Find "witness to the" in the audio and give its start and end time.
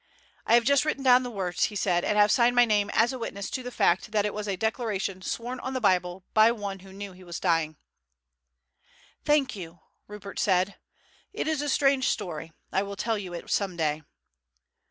3.19-3.69